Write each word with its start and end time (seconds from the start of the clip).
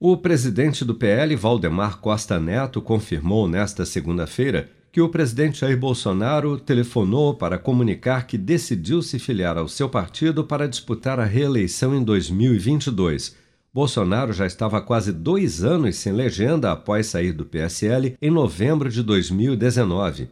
O 0.00 0.16
presidente 0.16 0.84
do 0.84 0.94
PL, 0.94 1.34
Valdemar 1.34 1.98
Costa 1.98 2.38
Neto, 2.38 2.80
confirmou 2.80 3.48
nesta 3.48 3.84
segunda-feira 3.84 4.70
que 4.92 5.00
o 5.00 5.08
presidente 5.08 5.58
Jair 5.58 5.76
Bolsonaro 5.76 6.56
telefonou 6.56 7.34
para 7.34 7.58
comunicar 7.58 8.24
que 8.24 8.38
decidiu 8.38 9.02
se 9.02 9.18
filiar 9.18 9.58
ao 9.58 9.66
seu 9.66 9.88
partido 9.88 10.44
para 10.44 10.68
disputar 10.68 11.18
a 11.18 11.24
reeleição 11.24 11.96
em 11.96 12.04
2022. 12.04 13.34
Bolsonaro 13.74 14.32
já 14.32 14.46
estava 14.46 14.78
há 14.78 14.80
quase 14.80 15.12
dois 15.12 15.64
anos 15.64 15.96
sem 15.96 16.12
legenda 16.12 16.70
após 16.70 17.08
sair 17.08 17.32
do 17.32 17.44
PSL 17.44 18.16
em 18.22 18.30
novembro 18.30 18.88
de 18.88 19.02
2019. 19.02 20.28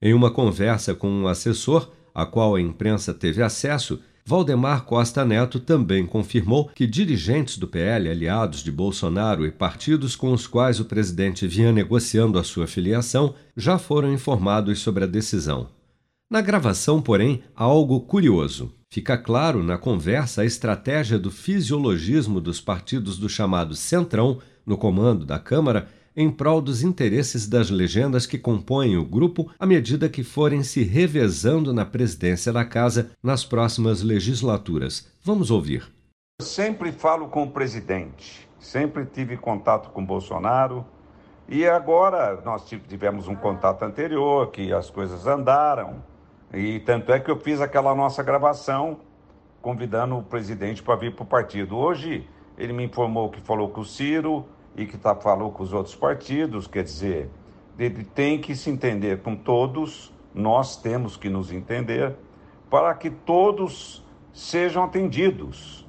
Em 0.00 0.14
uma 0.14 0.30
conversa 0.30 0.94
com 0.94 1.10
um 1.10 1.28
assessor, 1.28 1.92
a 2.14 2.24
qual 2.24 2.54
a 2.54 2.60
imprensa 2.62 3.12
teve 3.12 3.42
acesso, 3.42 4.00
Valdemar 4.24 4.84
Costa 4.84 5.24
Neto 5.24 5.58
também 5.58 6.06
confirmou 6.06 6.70
que 6.74 6.86
dirigentes 6.86 7.58
do 7.58 7.66
PL, 7.66 8.08
aliados 8.08 8.62
de 8.62 8.70
Bolsonaro 8.70 9.44
e 9.44 9.50
partidos 9.50 10.14
com 10.14 10.32
os 10.32 10.46
quais 10.46 10.78
o 10.78 10.84
presidente 10.84 11.46
vinha 11.46 11.72
negociando 11.72 12.38
a 12.38 12.44
sua 12.44 12.66
filiação, 12.66 13.34
já 13.56 13.78
foram 13.78 14.12
informados 14.12 14.78
sobre 14.78 15.04
a 15.04 15.08
decisão. 15.08 15.68
Na 16.30 16.40
gravação, 16.40 17.02
porém, 17.02 17.42
há 17.54 17.64
algo 17.64 18.00
curioso. 18.00 18.72
Fica 18.88 19.18
claro 19.18 19.62
na 19.62 19.76
conversa 19.76 20.42
a 20.42 20.44
estratégia 20.44 21.18
do 21.18 21.30
fisiologismo 21.30 22.40
dos 22.40 22.60
partidos 22.60 23.18
do 23.18 23.28
chamado 23.28 23.74
Centrão, 23.74 24.38
no 24.64 24.78
comando 24.78 25.26
da 25.26 25.38
Câmara, 25.38 25.88
em 26.16 26.30
prol 26.30 26.60
dos 26.60 26.82
interesses 26.82 27.48
das 27.48 27.70
legendas 27.70 28.26
que 28.26 28.38
compõem 28.38 28.96
o 28.96 29.04
grupo 29.04 29.50
à 29.58 29.66
medida 29.66 30.08
que 30.08 30.22
forem 30.22 30.62
se 30.62 30.82
revezando 30.82 31.72
na 31.72 31.84
presidência 31.84 32.52
da 32.52 32.64
casa 32.64 33.10
nas 33.22 33.44
próximas 33.44 34.02
legislaturas. 34.02 35.08
Vamos 35.22 35.50
ouvir. 35.50 35.90
Eu 36.40 36.46
sempre 36.46 36.92
falo 36.92 37.28
com 37.28 37.44
o 37.44 37.50
presidente, 37.50 38.48
sempre 38.58 39.04
tive 39.06 39.36
contato 39.36 39.90
com 39.90 40.04
Bolsonaro 40.04 40.84
e 41.48 41.66
agora 41.66 42.40
nós 42.44 42.68
tivemos 42.88 43.28
um 43.28 43.34
contato 43.34 43.82
anterior 43.82 44.50
que 44.50 44.72
as 44.72 44.90
coisas 44.90 45.26
andaram 45.26 46.02
e 46.52 46.80
tanto 46.80 47.12
é 47.12 47.18
que 47.18 47.30
eu 47.30 47.38
fiz 47.38 47.60
aquela 47.60 47.94
nossa 47.94 48.22
gravação 48.22 49.00
convidando 49.60 50.18
o 50.18 50.22
presidente 50.22 50.82
para 50.82 50.96
vir 50.96 51.14
para 51.14 51.22
o 51.22 51.26
partido. 51.26 51.76
Hoje 51.76 52.28
ele 52.58 52.72
me 52.72 52.84
informou 52.84 53.30
que 53.30 53.40
falou 53.40 53.70
com 53.70 53.80
o 53.80 53.84
Ciro, 53.84 54.44
e 54.76 54.86
que 54.86 54.96
tá, 54.96 55.14
falou 55.14 55.50
com 55.50 55.62
os 55.62 55.72
outros 55.72 55.94
partidos, 55.94 56.66
quer 56.66 56.84
dizer, 56.84 57.30
ele 57.78 58.04
tem 58.04 58.40
que 58.40 58.54
se 58.54 58.70
entender 58.70 59.20
com 59.22 59.36
todos, 59.36 60.12
nós 60.34 60.76
temos 60.76 61.16
que 61.16 61.28
nos 61.28 61.52
entender, 61.52 62.14
para 62.70 62.94
que 62.94 63.10
todos 63.10 64.04
sejam 64.32 64.84
atendidos. 64.84 65.86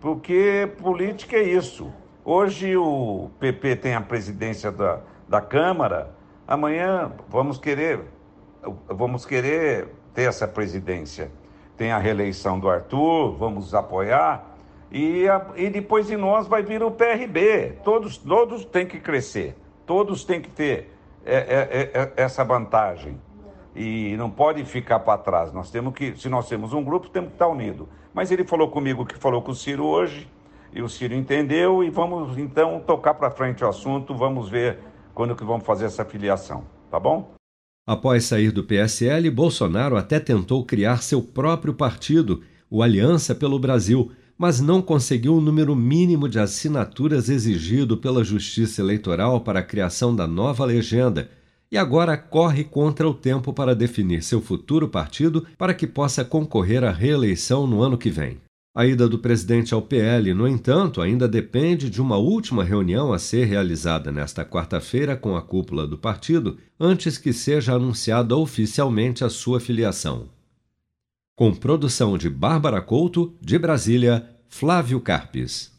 Porque 0.00 0.70
política 0.82 1.36
é 1.36 1.42
isso. 1.42 1.92
Hoje 2.24 2.76
o 2.76 3.30
PP 3.38 3.76
tem 3.76 3.94
a 3.94 4.00
presidência 4.00 4.72
da, 4.72 5.00
da 5.28 5.40
Câmara, 5.40 6.10
amanhã 6.46 7.12
vamos 7.28 7.58
querer, 7.58 8.00
vamos 8.88 9.24
querer 9.24 9.88
ter 10.12 10.22
essa 10.22 10.48
presidência. 10.48 11.30
Tem 11.76 11.92
a 11.92 11.98
reeleição 11.98 12.58
do 12.58 12.68
Arthur, 12.68 13.36
vamos 13.36 13.74
apoiar 13.74 14.53
e, 14.90 15.28
a, 15.28 15.46
e 15.56 15.68
depois 15.70 16.06
de 16.06 16.16
nós 16.16 16.46
vai 16.46 16.62
vir 16.62 16.82
o 16.82 16.90
PRB. 16.90 17.78
Todos, 17.84 18.16
todos 18.16 18.64
têm 18.64 18.86
que 18.86 19.00
crescer, 19.00 19.56
todos 19.86 20.24
têm 20.24 20.40
que 20.40 20.50
ter 20.50 20.90
é, 21.24 21.36
é, 21.36 22.00
é, 22.00 22.12
essa 22.16 22.44
vantagem. 22.44 23.20
E 23.74 24.16
não 24.16 24.30
pode 24.30 24.64
ficar 24.64 25.00
para 25.00 25.18
trás. 25.18 25.52
Nós 25.52 25.70
temos 25.70 25.94
que, 25.94 26.16
se 26.16 26.28
nós 26.28 26.48
temos 26.48 26.72
um 26.72 26.84
grupo, 26.84 27.08
temos 27.08 27.30
que 27.30 27.34
estar 27.34 27.48
unido. 27.48 27.88
Mas 28.12 28.30
ele 28.30 28.44
falou 28.44 28.68
comigo 28.68 29.04
que 29.04 29.18
falou 29.18 29.42
com 29.42 29.50
o 29.50 29.54
Ciro 29.54 29.84
hoje, 29.84 30.28
e 30.72 30.80
o 30.80 30.88
Ciro 30.88 31.14
entendeu, 31.14 31.82
e 31.82 31.90
vamos 31.90 32.38
então 32.38 32.80
tocar 32.80 33.14
para 33.14 33.30
frente 33.30 33.64
o 33.64 33.68
assunto, 33.68 34.14
vamos 34.14 34.48
ver 34.48 34.78
quando 35.12 35.34
que 35.34 35.44
vamos 35.44 35.64
fazer 35.64 35.86
essa 35.86 36.04
filiação, 36.04 36.64
tá 36.90 36.98
bom? 36.98 37.34
Após 37.86 38.24
sair 38.24 38.50
do 38.50 38.64
PSL, 38.64 39.30
Bolsonaro 39.30 39.96
até 39.96 40.18
tentou 40.18 40.64
criar 40.64 41.02
seu 41.02 41.22
próprio 41.22 41.74
partido, 41.74 42.42
o 42.70 42.82
Aliança 42.82 43.34
pelo 43.34 43.58
Brasil, 43.58 44.10
mas 44.44 44.60
não 44.60 44.82
conseguiu 44.82 45.36
o 45.36 45.40
número 45.40 45.74
mínimo 45.74 46.28
de 46.28 46.38
assinaturas 46.38 47.30
exigido 47.30 47.96
pela 47.96 48.22
Justiça 48.22 48.82
Eleitoral 48.82 49.40
para 49.40 49.60
a 49.60 49.62
criação 49.62 50.14
da 50.14 50.26
nova 50.26 50.66
legenda 50.66 51.30
e 51.72 51.78
agora 51.78 52.14
corre 52.14 52.62
contra 52.62 53.08
o 53.08 53.14
tempo 53.14 53.54
para 53.54 53.74
definir 53.74 54.22
seu 54.22 54.42
futuro 54.42 54.86
partido 54.86 55.46
para 55.56 55.72
que 55.72 55.86
possa 55.86 56.26
concorrer 56.26 56.84
à 56.84 56.90
reeleição 56.90 57.66
no 57.66 57.80
ano 57.80 57.96
que 57.96 58.10
vem. 58.10 58.36
A 58.76 58.84
ida 58.84 59.08
do 59.08 59.18
presidente 59.18 59.72
ao 59.72 59.80
PL, 59.80 60.34
no 60.34 60.46
entanto, 60.46 61.00
ainda 61.00 61.26
depende 61.26 61.88
de 61.88 62.02
uma 62.02 62.18
última 62.18 62.62
reunião 62.62 63.14
a 63.14 63.18
ser 63.18 63.46
realizada 63.46 64.12
nesta 64.12 64.44
quarta-feira 64.44 65.16
com 65.16 65.38
a 65.38 65.40
cúpula 65.40 65.86
do 65.86 65.96
partido, 65.96 66.58
antes 66.78 67.16
que 67.16 67.32
seja 67.32 67.72
anunciada 67.72 68.36
oficialmente 68.36 69.24
a 69.24 69.30
sua 69.30 69.58
filiação. 69.58 70.28
Com 71.34 71.52
produção 71.52 72.18
de 72.18 72.28
Bárbara 72.30 72.80
Couto, 72.80 73.34
de 73.40 73.58
Brasília, 73.58 74.33
Flávio 74.56 75.00
Carpes. 75.00 75.73